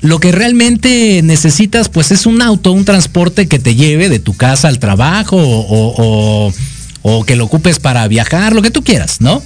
[0.02, 4.36] lo que realmente necesitas pues es un auto, un transporte que te lleve de tu
[4.36, 6.52] casa al trabajo o,
[7.24, 9.42] que lo ocupes para viajar, lo que tú quieras, ¿no?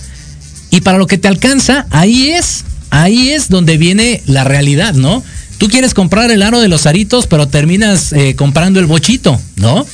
[0.70, 5.22] Y para lo que te alcanza, ahí es, ahí es donde viene la realidad, ¿no?
[5.58, 9.86] Tú quieres comprar el aro de los aritos, pero terminas eh, comprando el bochito, ¿no?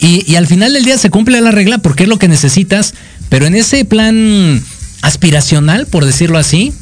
[0.00, 2.94] Y, al final del día se cumple la regla porque es lo que necesitas,
[3.28, 4.62] pero en ese plan
[5.02, 6.72] aspiracional, por decirlo así,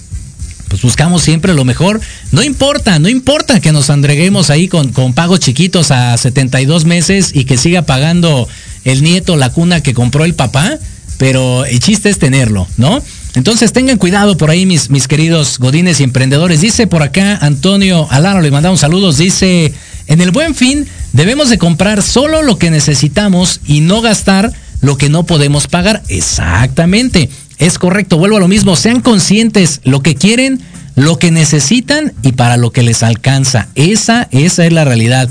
[0.68, 2.00] pues buscamos siempre lo mejor.
[2.32, 7.30] No importa, no importa que nos andreguemos ahí con, con pagos chiquitos a 72 meses
[7.32, 8.48] y que siga pagando
[8.84, 10.78] el nieto la cuna que compró el papá,
[11.18, 13.02] pero el chiste es tenerlo, ¿no?
[13.34, 16.60] Entonces tengan cuidado por ahí, mis, mis queridos godines y emprendedores.
[16.60, 19.72] Dice por acá Antonio Alaro, le mandamos saludos, dice,
[20.06, 24.52] en el buen fin debemos de comprar solo lo que necesitamos y no gastar
[24.82, 26.02] lo que no podemos pagar.
[26.08, 27.30] Exactamente.
[27.58, 30.60] Es correcto, vuelvo a lo mismo, sean conscientes lo que quieren,
[30.94, 33.68] lo que necesitan y para lo que les alcanza.
[33.74, 35.30] Esa, esa es la realidad.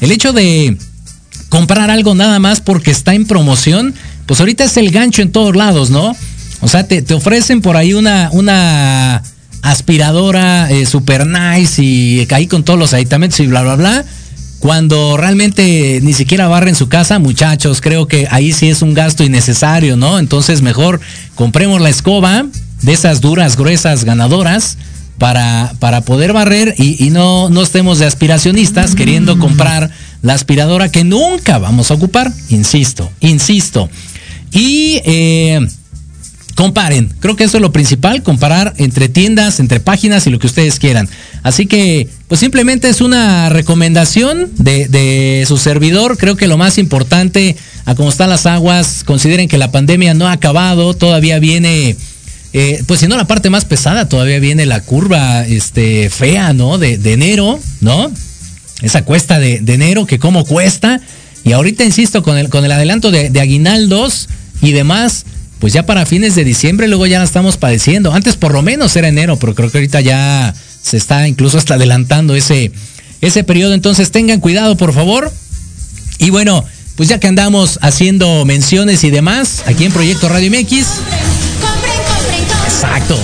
[0.00, 0.76] El hecho de
[1.48, 3.94] comprar algo nada más porque está en promoción,
[4.26, 6.16] pues ahorita es el gancho en todos lados, ¿no?
[6.60, 9.22] O sea, te, ofrecen por ahí una, una
[9.62, 14.04] aspiradora eh, super nice y ahí con todos los aditamentos y bla, bla, bla.
[14.60, 19.24] Cuando realmente ni siquiera barren su casa, muchachos, creo que ahí sí es un gasto
[19.24, 20.18] innecesario, ¿no?
[20.18, 21.00] Entonces mejor
[21.34, 22.44] compremos la escoba
[22.82, 24.76] de esas duras, gruesas, ganadoras.
[25.18, 29.90] Para, para poder barrer y, no, no estemos de aspiracionistas queriendo comprar
[30.22, 33.90] la aspiradora que nunca vamos a ocupar, insisto, insisto.
[34.50, 35.60] Y eh,
[36.54, 40.46] comparen, creo que eso es lo principal, comparar entre tiendas, entre páginas y lo que
[40.46, 41.08] ustedes quieran.
[41.42, 46.18] Así que, pues simplemente es una recomendación de, su servidor.
[46.18, 50.28] Creo que lo más importante, a cómo están las aguas, consideren que la pandemia no
[50.28, 51.96] ha acabado, todavía viene,
[52.52, 56.78] eh, pues si no la parte más pesada, todavía viene la curva este, fea, ¿no?
[56.78, 58.10] De, enero, ¿no?
[58.82, 61.00] Esa cuesta de, enero, que cómo cuesta.
[61.42, 64.28] Y ahorita, insisto, con el, con el adelanto de, de aguinaldos
[64.60, 65.24] y demás,
[65.60, 68.12] pues ya para fines de diciembre, luego ya la estamos padeciendo.
[68.12, 71.74] Antes por lo menos era enero, pero creo que ahorita ya se está incluso hasta
[71.74, 72.72] adelantando ese,
[73.20, 73.74] ese periodo.
[73.74, 75.30] Entonces tengan cuidado, por favor.
[76.18, 76.64] Y bueno,
[76.96, 80.86] pues ya que andamos haciendo menciones y demás, aquí en Proyecto Radio MX.
[82.64, 83.18] Exacto.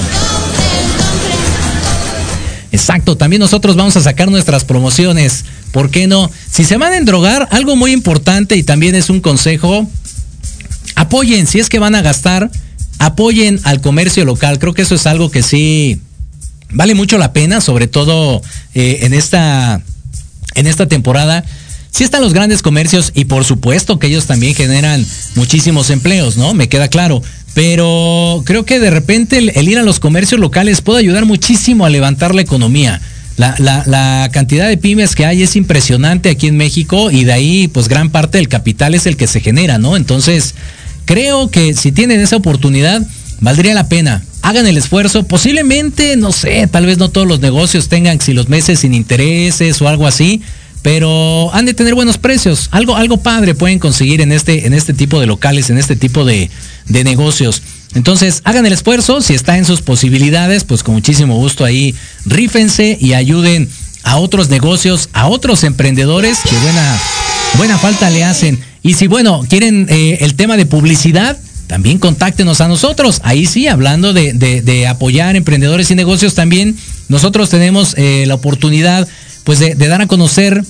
[2.70, 5.46] Exacto, también nosotros vamos a sacar nuestras promociones.
[5.72, 6.30] ¿Por qué no?
[6.50, 9.88] Si se van a endrogar, algo muy importante y también es un consejo,
[10.96, 12.50] apoyen, si es que van a gastar,
[12.98, 14.58] apoyen al comercio local.
[14.58, 16.00] Creo que eso es algo que sí
[16.70, 18.42] vale mucho la pena, sobre todo
[18.74, 19.80] eh, en, esta,
[20.54, 21.44] en esta temporada.
[21.90, 25.04] Sí están los grandes comercios y por supuesto que ellos también generan
[25.34, 26.52] muchísimos empleos, ¿no?
[26.52, 27.22] Me queda claro.
[27.54, 31.90] Pero creo que de repente el, ir a los comercios locales puede ayudar muchísimo a
[31.90, 33.00] levantar la economía.
[33.38, 37.68] La, la, cantidad de pymes que hay es impresionante aquí en México y de ahí
[37.68, 39.96] pues gran parte del capital es el que se genera, ¿no?
[39.96, 40.54] Entonces,
[41.06, 43.00] Creo que si tienen esa oportunidad,
[43.40, 44.22] valdría la pena.
[44.42, 45.22] Hagan el esfuerzo.
[45.22, 49.80] Posiblemente, no sé, tal vez no todos los negocios tengan si los meses sin intereses
[49.80, 50.42] o algo así,
[50.82, 52.68] pero han de tener buenos precios.
[52.72, 56.24] Algo, algo padre pueden conseguir en este, en este tipo de locales, en este tipo
[56.24, 56.50] de,
[56.86, 57.62] de negocios.
[57.94, 59.20] Entonces, hagan el esfuerzo.
[59.20, 63.68] Si está en sus posibilidades, pues con muchísimo gusto ahí rífense y ayuden
[64.06, 66.98] a otros negocios, a otros emprendedores que buena,
[67.56, 68.58] buena falta le hacen.
[68.82, 71.36] Y si, bueno, quieren eh, el tema de publicidad,
[71.66, 73.20] también contáctenos a nosotros.
[73.24, 76.76] Ahí sí, hablando de, apoyar emprendedores y negocios también,
[77.08, 79.08] nosotros tenemos eh, la oportunidad
[79.42, 80.64] pues de, dar a conocer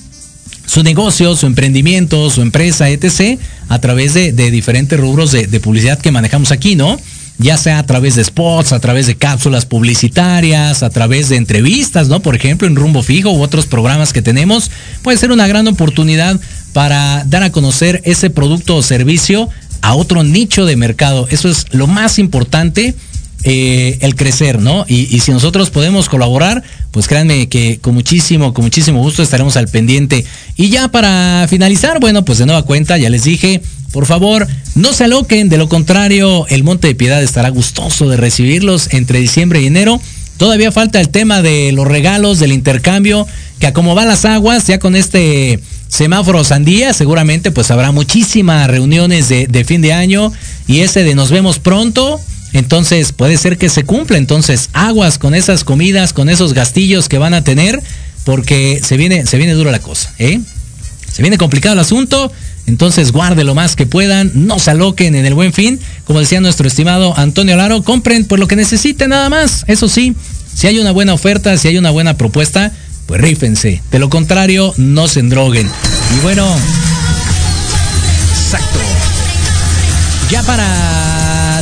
[0.64, 6.10] su negocio, su emprendimiento, su empresa, etc., a través de, diferentes rubros de, publicidad que
[6.10, 6.98] manejamos aquí, ¿no?
[7.38, 12.08] Ya sea a través de spots, a través de cápsulas publicitarias, a través de entrevistas,
[12.08, 12.20] ¿no?
[12.20, 14.70] Por ejemplo, en Rumbo Fijo u otros programas que tenemos,
[15.02, 16.40] puede ser una gran oportunidad
[16.72, 19.48] para dar a conocer ese producto o servicio
[19.82, 21.28] a otro nicho de mercado.
[21.30, 22.94] Eso es lo más importante,
[23.48, 24.84] eh, el crecer, ¿no?
[24.88, 29.68] Y, si nosotros podemos colaborar, pues créanme que con muchísimo, con muchísimo gusto estaremos al
[29.68, 30.24] pendiente.
[30.56, 34.92] Y ya para finalizar, bueno, pues de nueva cuenta, ya les dije, por favor, no
[34.92, 39.62] se aloquen, de lo contrario, el Monte de Piedad estará gustoso de recibirlos entre diciembre
[39.62, 40.00] y enero.
[40.38, 43.28] Todavía falta el tema de los regalos, del intercambio,
[43.60, 48.68] que a como van las aguas, ya con este semáforo sandía, seguramente pues habrá muchísimas
[48.68, 50.32] reuniones de, fin de año
[50.66, 52.20] y ese de nos vemos pronto,
[52.52, 57.18] entonces puede ser que se cumpla, entonces aguas con esas comidas, con esos gastillos que
[57.18, 57.82] van a tener,
[58.24, 60.40] porque se viene, se viene dura la cosa, ¿eh?
[61.12, 62.30] Se viene complicado el asunto,
[62.66, 66.40] entonces guarde lo más que puedan, no se aloquen en el buen fin, como decía
[66.40, 70.14] nuestro estimado Antonio Laro, compren por lo que necesiten nada más, eso sí,
[70.54, 72.72] si hay una buena oferta, si hay una buena propuesta,
[73.06, 73.82] pues rífense.
[73.90, 75.70] De lo contrario, no se endroguen.
[76.16, 76.46] Y bueno,
[78.32, 78.80] exacto.
[80.30, 81.15] Ya para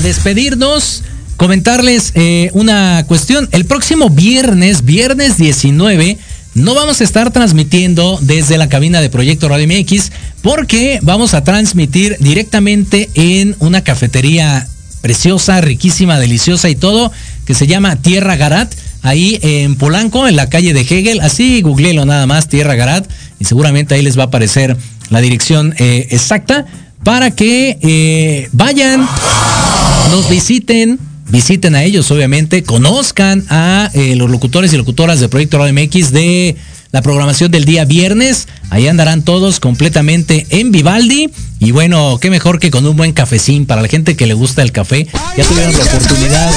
[0.05, 1.02] despedirnos,
[1.36, 3.48] comentarles eh, una cuestión.
[3.50, 6.18] El próximo viernes, viernes 19,
[6.55, 11.42] no vamos a estar transmitiendo desde la cabina de Proyecto Radio MX porque vamos a
[11.42, 14.68] transmitir directamente en una cafetería
[15.00, 17.11] preciosa, riquísima, deliciosa y todo,
[17.44, 21.20] que se llama Tierra Garat ahí en Polanco, en la calle de Hegel.
[21.20, 23.07] Así googleelo nada más, Tierra Garat,
[23.40, 24.76] y seguramente ahí les va a aparecer
[25.11, 26.66] la dirección eh, exacta
[27.02, 29.07] para que eh, vayan,
[30.09, 30.98] nos visiten,
[31.28, 36.12] visiten a ellos, obviamente, conozcan a eh, los locutores y locutoras del Proyecto Radio MX
[36.12, 36.57] de
[36.92, 38.46] la programación del día viernes.
[38.70, 41.30] Ahí andarán todos completamente en Vivaldi.
[41.59, 44.62] Y bueno, qué mejor que con un buen cafecín para la gente que le gusta
[44.62, 45.07] el café.
[45.36, 46.52] Ya tuvieron la oportunidad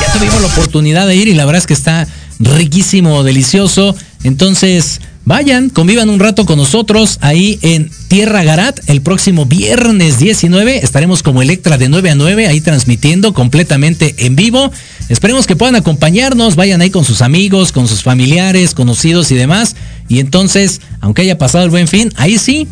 [0.00, 2.06] ya tuvimos la oportunidad de ir y la verdad es que está
[2.38, 3.94] riquísimo, delicioso.
[4.24, 5.00] Entonces,
[5.30, 10.78] vayan, convivan un rato con nosotros ahí en Tierra Garat el próximo viernes 19.
[10.78, 14.72] Estaremos como Electra de 9 a 9 ahí transmitiendo completamente en vivo.
[15.08, 19.76] Esperemos que puedan acompañarnos, vayan ahí con sus amigos, con sus familiares, conocidos y demás.
[20.08, 22.66] Y entonces, aunque haya pasado el buen fin, ahí sí,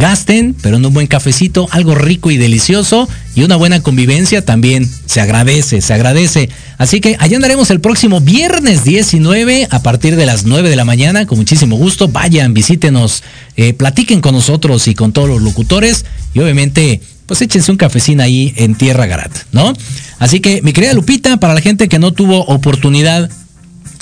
[0.00, 4.88] gasten, pero en un buen cafecito, algo rico y delicioso y una buena convivencia también
[5.06, 6.48] se agradece, se agradece.
[6.78, 10.84] Así que allá andaremos el próximo viernes 19 a partir de las 9 de la
[10.84, 12.08] mañana, con muchísimo gusto.
[12.08, 13.22] Vayan, visítenos,
[13.56, 18.20] eh, platiquen con nosotros y con todos los locutores y obviamente pues échense un cafecín
[18.20, 19.72] ahí en Tierra Garat, ¿no?
[20.18, 23.30] Así que mi querida Lupita, para la gente que no tuvo oportunidad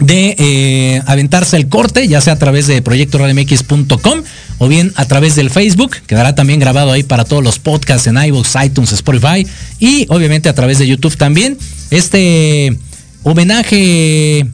[0.01, 4.22] de eh, aventarse el corte, ya sea a través de proyectoradmx.com
[4.59, 8.16] o bien a través del Facebook, quedará también grabado ahí para todos los podcasts en
[8.16, 9.46] iVoox, iTunes, Spotify
[9.78, 11.59] y obviamente a través de YouTube también.
[11.90, 12.76] Este
[13.22, 14.46] homenaje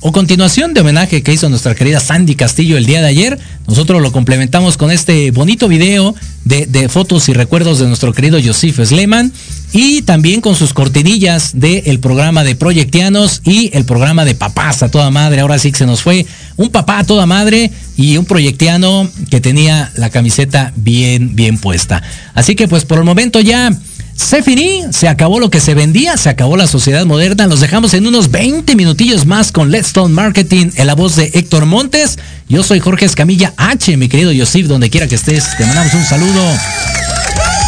[0.00, 4.00] o continuación de homenaje que hizo nuestra querida Sandy Castillo el día de ayer, nosotros
[4.00, 6.14] lo complementamos con este bonito video
[6.44, 9.32] de, fotos y recuerdos de nuestro querido Joseph Sleman
[9.76, 14.90] y también con sus cortinillas del programa de Proyectianos y el programa de Papás a
[14.90, 15.40] toda madre.
[15.40, 16.24] Ahora sí que se nos fue
[16.56, 22.02] un papá a toda madre y un proyectiano que tenía la camiseta bien, bien puesta.
[22.32, 23.70] Así que pues por el momento ya
[24.14, 27.46] se finí, se acabó lo que se vendía, se acabó la sociedad moderna.
[27.46, 31.30] Los dejamos en unos 20 minutillos más con Let's Stone Marketing en la voz de
[31.34, 32.18] Héctor Montes.
[32.48, 35.44] Yo soy Jorge Escamilla H, mi querido Yosif, donde quiera que estés.
[35.58, 36.42] Te mandamos un saludo.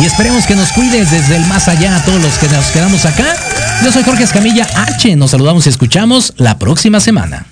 [0.01, 3.05] Y esperemos que nos cuides desde el más allá a todos los que nos quedamos
[3.05, 3.35] acá.
[3.85, 5.17] Yo soy Jorge Escamilla H.
[5.17, 7.47] Nos saludamos y escuchamos la próxima semana.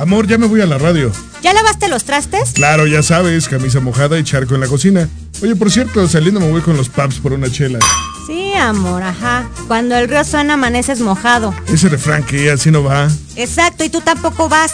[0.00, 1.12] Amor, ya me voy a la radio.
[1.42, 2.52] ¿Ya lavaste los trastes?
[2.54, 5.06] Claro, ya sabes, camisa mojada y charco en la cocina.
[5.42, 7.78] Oye, por cierto, saliendo me voy con los paps por una chela.
[8.26, 9.46] Sí, amor, ajá.
[9.68, 11.54] Cuando el río suena amaneces mojado.
[11.68, 13.10] Ese refrán que así no va.
[13.36, 14.72] Exacto, y tú tampoco vas.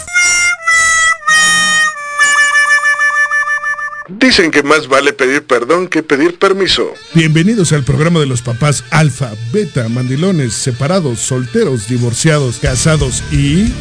[4.07, 6.93] Dicen que más vale pedir perdón que pedir permiso.
[7.13, 13.73] Bienvenidos al programa de los papás alfa, beta, mandilones, separados, solteros, divorciados, casados y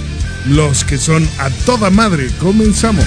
[0.48, 2.28] los que son a toda madre.
[2.40, 3.04] Comenzamos.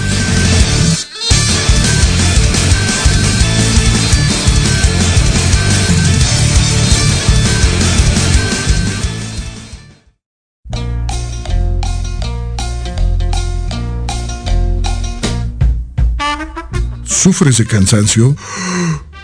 [17.06, 18.36] ¿Sufres de cansancio?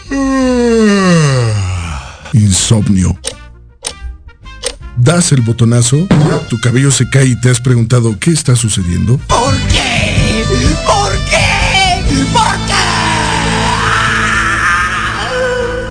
[2.34, 3.18] Insomnio
[5.06, 6.08] das el botonazo,
[6.50, 9.20] tu cabello se cae y te has preguntado qué está sucediendo.
[9.28, 10.44] ¿Por qué?
[10.84, 12.04] ¿Por qué?
[12.34, 12.74] ¿Por qué?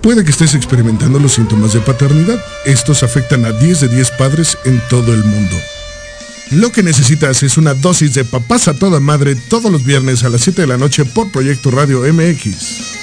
[0.02, 2.44] Puede que estés experimentando los síntomas de paternidad.
[2.66, 5.56] Estos afectan a 10 de 10 padres en todo el mundo.
[6.50, 10.28] Lo que necesitas es una dosis de papás a toda madre todos los viernes a
[10.28, 12.93] las 7 de la noche por Proyecto Radio MX.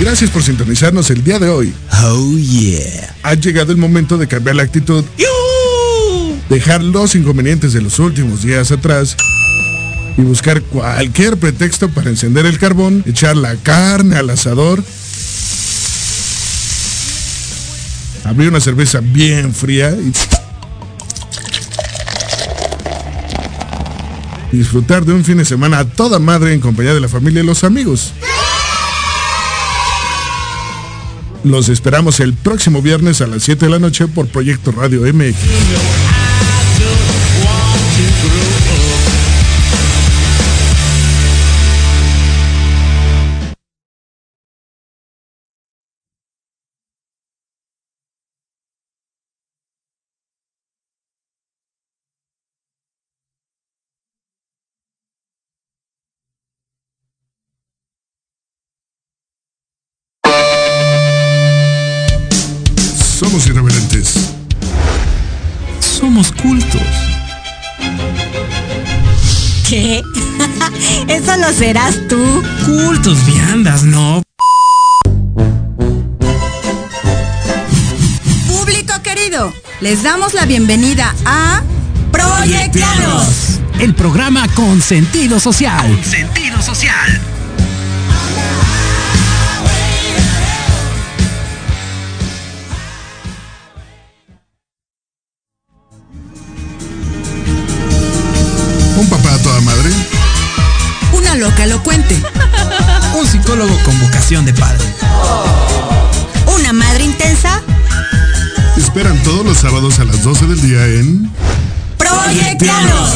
[0.00, 1.74] Gracias por sintonizarnos el día de hoy.
[2.02, 3.14] Oh yeah.
[3.22, 5.04] Ha llegado el momento de cambiar la actitud.
[6.48, 9.14] Dejar los inconvenientes de los últimos días atrás
[10.16, 14.82] y buscar cualquier pretexto para encender el carbón, echar la carne al asador,
[18.24, 19.94] abrir una cerveza bien fría
[24.50, 27.42] y disfrutar de un fin de semana a toda madre en compañía de la familia
[27.42, 28.14] y los amigos.
[31.44, 36.09] Los esperamos el próximo viernes a las 7 de la noche por Proyecto Radio MX.
[63.20, 64.30] Somos irreverentes.
[65.78, 66.80] Somos cultos.
[69.68, 70.00] ¿Qué?
[71.06, 72.42] Eso lo serás tú.
[72.64, 74.22] Cultos, viandas, ¿no?
[78.48, 79.52] Público querido,
[79.82, 81.62] les damos la bienvenida a
[82.10, 83.60] Proyectianos.
[83.80, 85.86] El programa con sentido social.
[85.86, 87.20] Con sentido social.
[103.40, 104.84] Psicólogo con vocación de padre.
[106.46, 106.72] Una
[108.76, 111.30] esperan todos los sábados a las 12 del día en...
[111.96, 113.12] Proyectanos.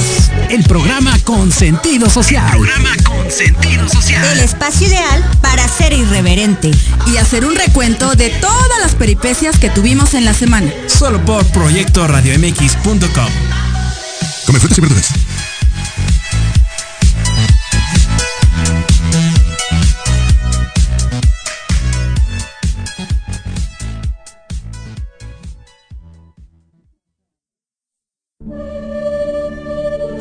[0.51, 2.51] El programa con sentido social.
[2.51, 4.25] programa con sentido social.
[4.33, 6.71] El espacio ideal para ser irreverente
[7.07, 10.71] y hacer un recuento de todas las peripecias que tuvimos en la semana.
[10.87, 13.31] Solo por Proyecto RadioMX.com.
[14.47, 15.24] Come frutas y verduras.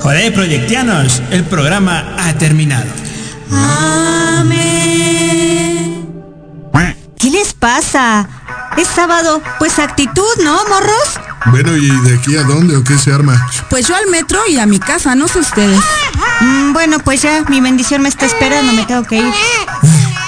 [0.04, 2.88] Joder, proyectianos, el programa ha terminado.
[3.50, 4.54] Amén.
[7.18, 8.28] ¿Qué les pasa?
[8.76, 11.22] Es sábado, pues actitud, ¿no, morros?
[11.46, 13.48] Bueno, ¿y de aquí a dónde o qué se arma?
[13.70, 15.80] Pues yo al metro y a mi casa, no sé ustedes.
[16.42, 19.34] Mm, bueno, pues ya, mi bendición me está esperando, me tengo que ir.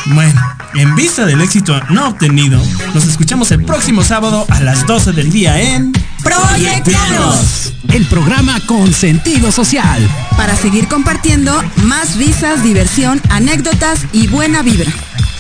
[0.06, 0.42] Bueno,
[0.76, 2.62] en vista del éxito no obtenido,
[2.94, 5.92] nos escuchamos el próximo sábado a las 12 del día en
[6.26, 7.74] Proyectanos.
[7.94, 10.02] El programa con sentido social.
[10.36, 11.54] Para seguir compartiendo
[11.84, 14.92] más risas, diversión, anécdotas y buena vibra.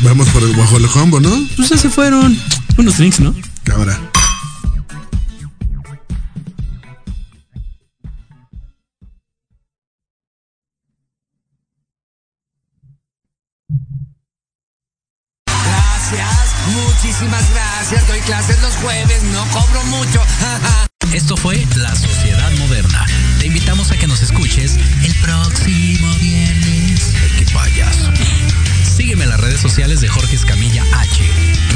[0.01, 1.31] Vamos por el guajolojombo, ¿no?
[1.55, 2.39] Pues ya se fueron
[2.77, 3.33] unos drinks, ¿no?
[3.63, 3.99] Cámara.
[16.67, 18.07] Muchísimas gracias.
[18.07, 20.24] Doy clases los jueves, no cobro mucho.
[21.13, 23.05] Esto fue La Sociedad Moderna.
[23.39, 27.13] Te invitamos a que nos escuches el próximo viernes.
[27.37, 28.11] ¡Qué payaso!
[28.83, 31.21] Sígueme en las redes sociales de Jorge Escamilla H.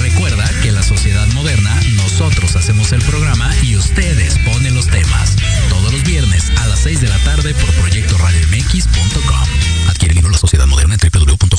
[0.02, 5.36] Recuerda que La Sociedad Moderna, nosotros hacemos el programa y ustedes ponen los temas.
[5.70, 9.50] Todos los viernes a las 6 de la tarde por Proyecto RadioMX.com.
[9.90, 11.59] Adquiere el libro La Sociedad Moderna en www.jorgescamillah.com.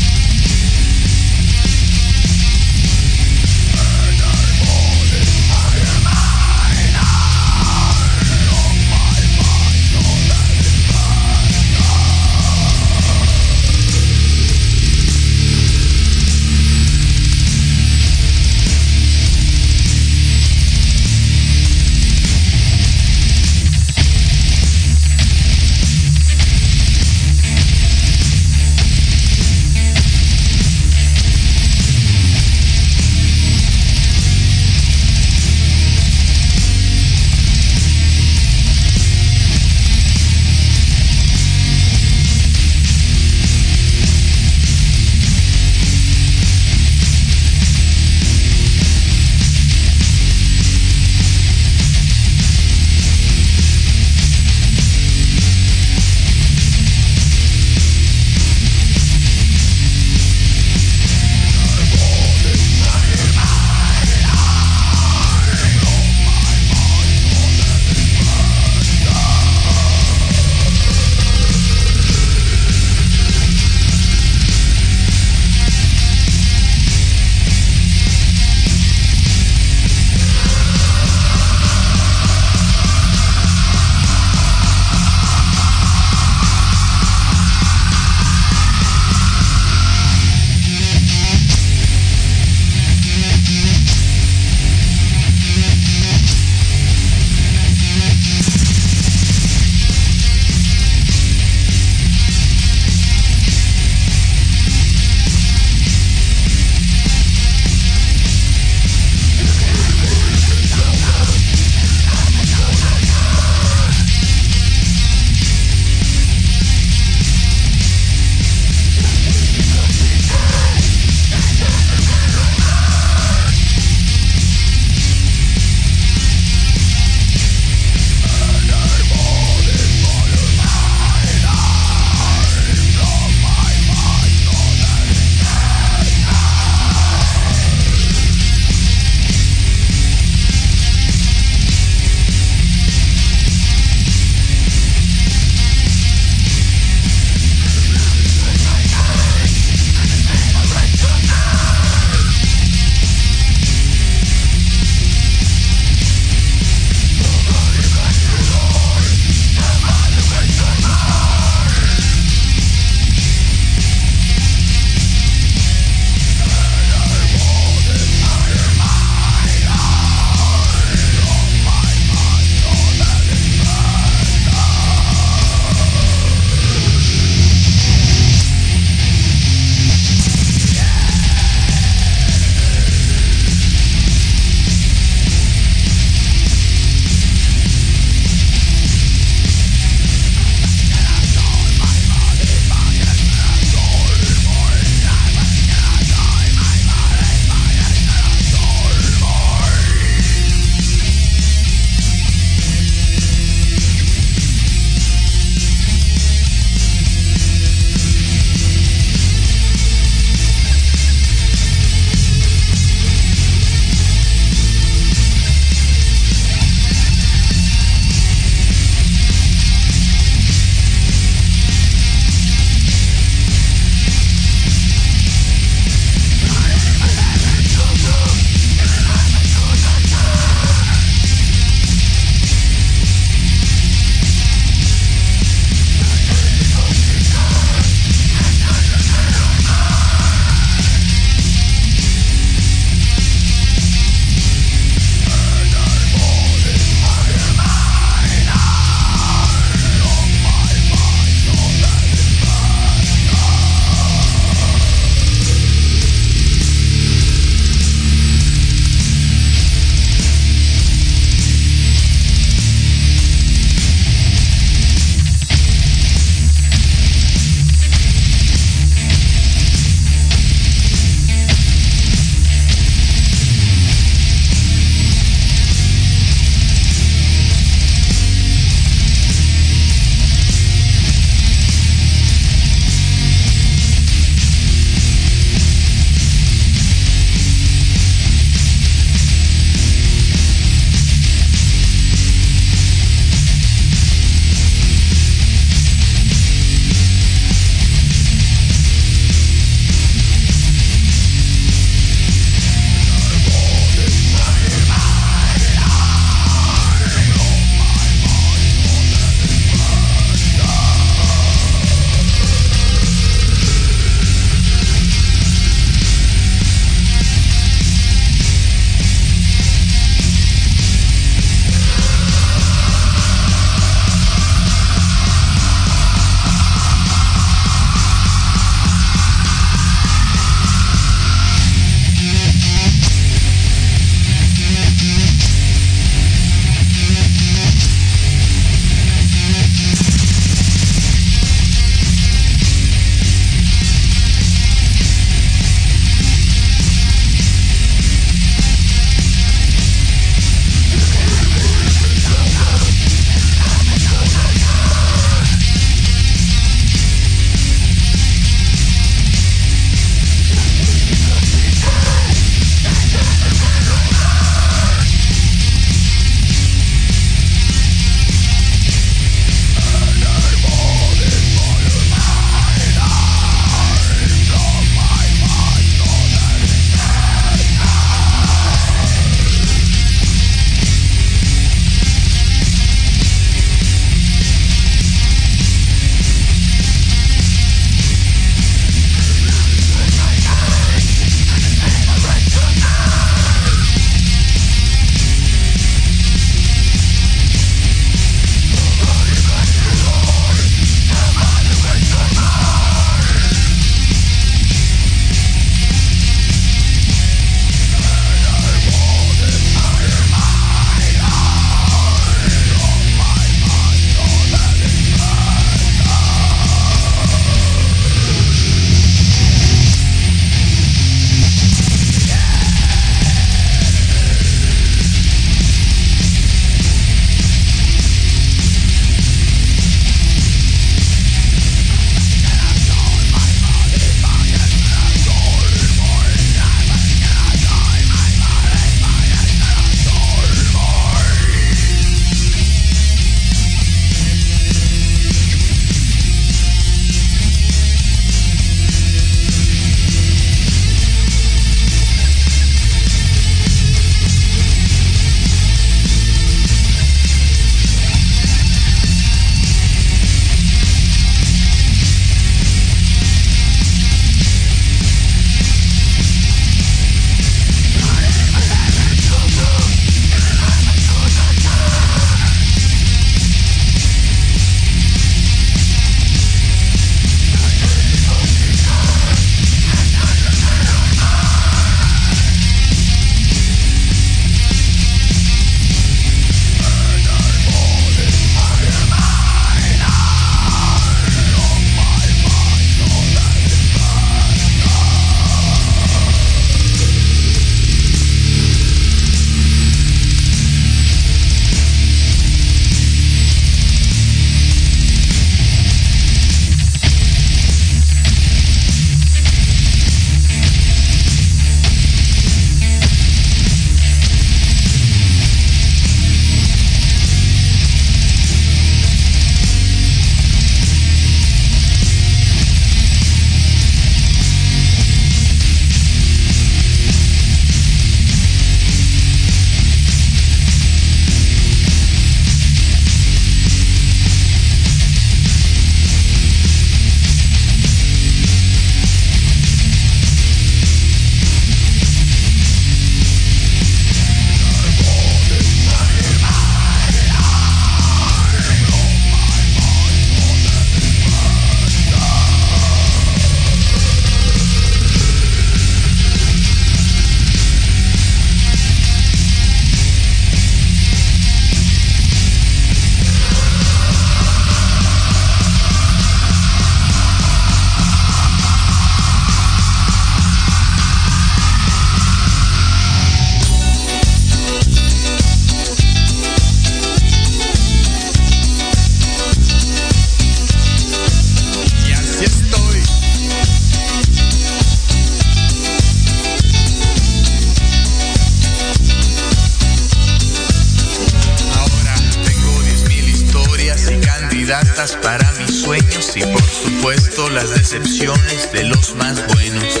[597.52, 600.00] Las decepciones de los más buenos.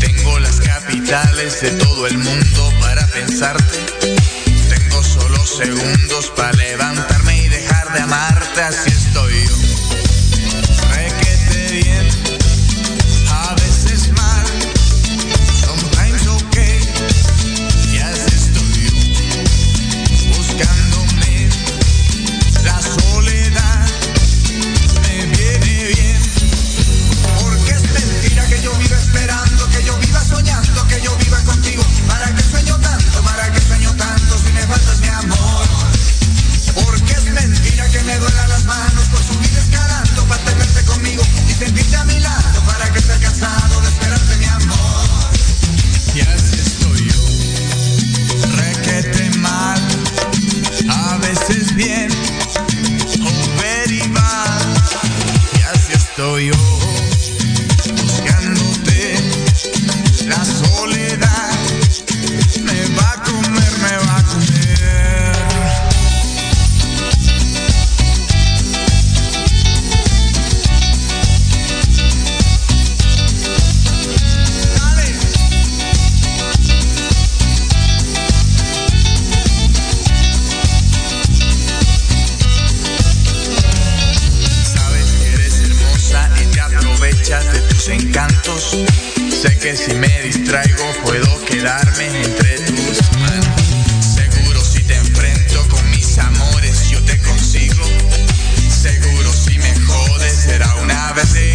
[0.00, 3.77] Tengo las capitales de todo el mundo para pensarte.
[89.40, 93.62] Sé que si me distraigo puedo quedarme entre tus manos.
[94.00, 97.84] Seguro si te enfrento con mis amores yo te consigo.
[98.68, 101.47] Seguro si me jodes será una vez de